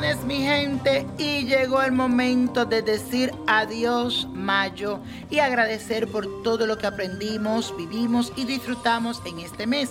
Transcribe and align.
noviembre 0.00 1.06
y 1.18 1.44
llegó 1.44 1.82
el 1.82 1.92
momento 1.92 2.64
de 2.64 2.82
decir 2.82 3.32
adiós 3.46 4.26
mayo 4.32 5.00
y 5.30 5.38
agradecer 5.38 6.08
por 6.08 6.42
todo 6.42 6.66
lo 6.66 6.78
que 6.78 6.86
aprendimos, 6.86 7.74
vivimos 7.76 8.32
y 8.36 8.44
disfrutamos 8.44 9.22
en 9.24 9.38
este 9.38 9.66
mes. 9.66 9.90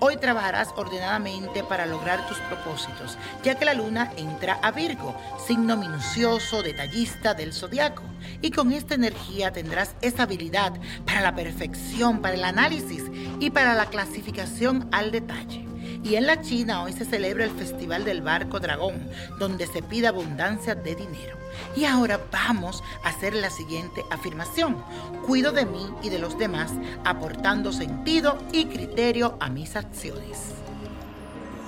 Hoy 0.00 0.16
trabajarás 0.16 0.68
ordenadamente 0.76 1.62
para 1.64 1.86
lograr 1.86 2.26
tus 2.26 2.38
propósitos, 2.38 3.18
ya 3.42 3.56
que 3.56 3.64
la 3.64 3.74
luna 3.74 4.12
entra 4.16 4.58
a 4.62 4.70
Virgo, 4.70 5.14
signo 5.46 5.76
minucioso, 5.76 6.62
detallista 6.62 7.34
del 7.34 7.52
zodiaco. 7.52 8.02
Y 8.40 8.50
con 8.50 8.72
esta 8.72 8.94
energía 8.94 9.52
tendrás 9.52 9.94
esa 10.00 10.24
habilidad 10.24 10.72
para 11.04 11.20
la 11.20 11.34
perfección, 11.34 12.20
para 12.20 12.34
el 12.34 12.44
análisis 12.44 13.04
y 13.38 13.50
para 13.50 13.74
la 13.74 13.86
clasificación 13.86 14.88
al 14.92 15.12
detalle. 15.12 15.71
Y 16.04 16.16
en 16.16 16.26
la 16.26 16.40
China 16.40 16.82
hoy 16.82 16.92
se 16.92 17.04
celebra 17.04 17.44
el 17.44 17.52
Festival 17.52 18.04
del 18.04 18.22
Barco 18.22 18.58
Dragón, 18.58 19.08
donde 19.38 19.66
se 19.66 19.82
pide 19.82 20.08
abundancia 20.08 20.74
de 20.74 20.96
dinero. 20.96 21.38
Y 21.76 21.84
ahora 21.84 22.20
vamos 22.32 22.82
a 23.04 23.10
hacer 23.10 23.34
la 23.34 23.50
siguiente 23.50 24.02
afirmación. 24.10 24.82
Cuido 25.26 25.52
de 25.52 25.64
mí 25.64 25.86
y 26.02 26.08
de 26.08 26.18
los 26.18 26.36
demás, 26.38 26.72
aportando 27.04 27.72
sentido 27.72 28.38
y 28.52 28.64
criterio 28.64 29.36
a 29.38 29.48
mis 29.48 29.76
acciones. 29.76 30.54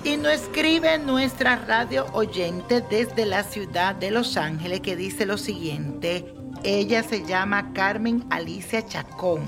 Y 0.02 0.16
nos 0.16 0.32
escribe 0.32 0.98
nuestra 0.98 1.56
radio 1.56 2.06
oyente 2.12 2.82
desde 2.82 3.24
la 3.26 3.44
ciudad 3.44 3.94
de 3.94 4.10
Los 4.10 4.36
Ángeles 4.36 4.80
que 4.80 4.96
dice 4.96 5.26
lo 5.26 5.38
siguiente. 5.38 6.34
Ella 6.62 7.02
se 7.02 7.24
llama 7.24 7.72
Carmen 7.72 8.24
Alicia 8.30 8.84
Chacón 8.84 9.42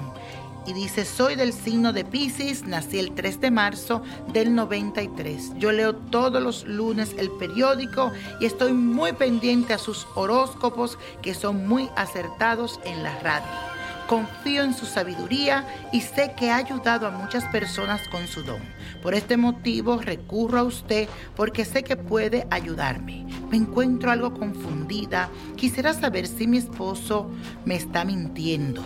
y 0.67 0.72
dice, 0.72 1.05
soy 1.05 1.36
del 1.36 1.53
signo 1.53 1.92
de 1.92 2.05
Pisces, 2.05 2.64
nací 2.64 2.98
el 2.98 3.12
3 3.12 3.41
de 3.41 3.50
marzo 3.50 4.03
del 4.33 4.55
93. 4.55 5.53
Yo 5.58 5.73
leo 5.73 5.95
todos 5.95 6.42
los 6.42 6.64
lunes 6.67 7.14
el 7.19 7.31
periódico 7.31 8.12
y 8.41 8.47
estoy 8.47 8.73
muy 8.73 9.12
pendiente 9.12 9.75
a 9.75 9.78
sus 9.78 10.06
horóscopos 10.14 10.98
que 11.23 11.34
son 11.34 11.67
muy 11.69 11.89
acertados 11.97 12.81
en 12.84 13.03
la 13.03 13.17
radio. 13.20 13.77
Confío 14.08 14.62
en 14.62 14.75
su 14.75 14.86
sabiduría 14.86 15.67
y 15.92 16.00
sé 16.00 16.34
que 16.36 16.50
ha 16.50 16.56
ayudado 16.56 17.08
a 17.08 17.11
muchas 17.11 17.45
personas 17.47 18.06
con 18.08 18.27
su 18.28 18.42
don. 18.45 18.61
Por 19.03 19.14
este 19.14 19.36
motivo 19.36 19.98
recurro 19.98 20.61
a 20.61 20.62
usted 20.64 21.08
porque 21.34 21.64
sé 21.64 21.83
que 21.83 21.97
puede 21.97 22.47
ayudarme. 22.51 23.27
Me 23.51 23.56
encuentro 23.56 24.11
algo 24.11 24.33
confundida. 24.33 25.28
Quisiera 25.56 25.92
saber 25.92 26.28
si 26.28 26.47
mi 26.47 26.58
esposo 26.58 27.30
me 27.64 27.75
está 27.75 28.05
mintiendo. 28.05 28.83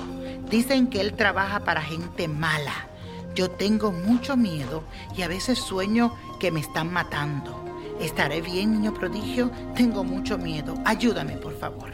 Dicen 0.51 0.89
que 0.89 1.01
él 1.01 1.15
trabaja 1.15 1.61
para 1.61 1.81
gente 1.81 2.27
mala. 2.27 2.89
Yo 3.37 3.51
tengo 3.51 3.93
mucho 3.93 4.37
miedo 4.37 4.83
y 5.17 5.23
a 5.23 5.29
veces 5.29 5.59
sueño 5.59 6.13
que 6.41 6.51
me 6.51 6.59
están 6.59 6.93
matando. 6.93 7.65
¿Estaré 8.01 8.41
bien, 8.41 8.73
niño 8.73 8.93
prodigio? 8.93 9.53
Tengo 9.77 10.03
mucho 10.03 10.39
miedo. 10.39 10.75
Ayúdame, 10.85 11.37
por 11.37 11.57
favor. 11.57 11.91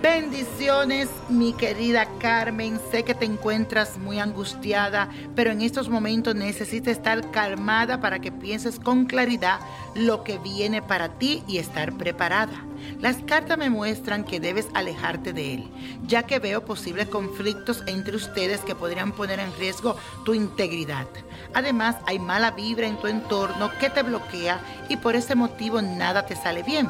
Bendiciones, 0.00 1.08
mi 1.28 1.52
querida 1.52 2.06
Carmen. 2.18 2.78
Sé 2.90 3.04
que 3.04 3.14
te 3.14 3.24
encuentras 3.24 3.98
muy 3.98 4.18
angustiada, 4.18 5.08
pero 5.34 5.50
en 5.50 5.62
estos 5.62 5.88
momentos 5.88 6.34
necesitas 6.34 6.92
estar 6.92 7.30
calmada 7.30 8.00
para 8.00 8.20
que 8.20 8.30
pienses 8.32 8.78
con 8.78 9.06
claridad 9.06 9.60
lo 9.94 10.24
que 10.24 10.38
viene 10.38 10.82
para 10.82 11.08
ti 11.18 11.42
y 11.46 11.58
estar 11.58 11.92
preparada. 11.92 12.64
Las 13.00 13.16
cartas 13.18 13.58
me 13.58 13.70
muestran 13.70 14.24
que 14.24 14.40
debes 14.40 14.68
alejarte 14.74 15.32
de 15.32 15.54
él, 15.54 15.70
ya 16.06 16.24
que 16.24 16.38
veo 16.38 16.64
posibles 16.64 17.08
conflictos 17.08 17.82
entre 17.86 18.16
ustedes 18.16 18.60
que 18.60 18.74
podrían 18.74 19.12
poner 19.12 19.40
en 19.40 19.52
riesgo 19.58 19.96
tu 20.24 20.34
integridad. 20.34 21.06
Además, 21.54 21.96
hay 22.06 22.18
mala 22.18 22.52
vibra 22.52 22.86
en 22.86 22.96
tu 22.96 23.06
entorno 23.06 23.70
que 23.78 23.90
te 23.90 24.02
bloquea 24.02 24.60
y 24.88 24.96
por 24.96 25.16
ese 25.16 25.34
motivo 25.34 25.82
nada 25.82 26.26
te 26.26 26.36
sale 26.36 26.62
bien. 26.62 26.88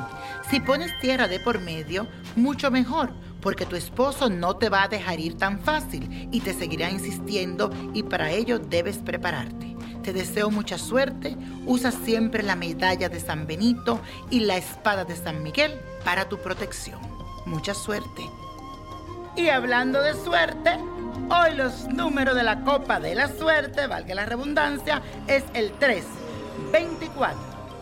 Si 0.51 0.61
pones 0.61 0.93
tierra 1.01 1.29
de 1.29 1.41
por 1.41 1.61
medio, 1.61 2.07
mucho 2.37 2.71
mejor, 2.71 3.13
porque 3.43 3.67
tu 3.67 3.77
esposo 3.77 4.31
no 4.31 4.57
te 4.57 4.71
va 4.71 4.85
a 4.85 4.89
dejar 4.89 5.21
ir 5.21 5.37
tan 5.37 5.59
fácil 5.59 6.29
y 6.33 6.41
te 6.41 6.55
seguirá 6.55 6.91
insistiendo 6.91 7.71
y 7.93 8.05
para 8.05 8.31
ello 8.31 8.59
debes 8.59 8.99
prepararte. 8.99 9.77
Te 10.03 10.13
deseo 10.13 10.51
mucha 10.51 10.79
suerte, 10.79 11.37
usa 11.67 11.91
siempre 11.91 12.43
la 12.43 12.57
medalla 12.57 13.09
de 13.09 13.21
San 13.21 13.47
Benito 13.47 14.01
y 14.31 14.41
la 14.41 14.57
espada 14.57 15.05
de 15.05 15.17
San 15.17 15.43
Miguel 15.43 15.79
para 16.05 16.29
tu 16.29 16.39
protección. 16.39 16.99
Mucha 17.45 17.75
suerte. 17.75 18.23
Y 19.37 19.49
hablando 19.49 20.01
de 20.01 20.15
suerte, 20.15 20.79
hoy 21.31 21.57
los 21.57 21.89
números 21.89 22.35
de 22.35 22.43
la 22.43 22.63
copa 22.63 23.01
de 23.01 23.15
la 23.15 23.29
suerte, 23.29 23.87
valga 23.87 24.15
la 24.15 24.27
redundancia, 24.27 25.03
es 25.27 25.45
el 25.55 25.73
3, 25.73 26.05
24, 26.73 27.37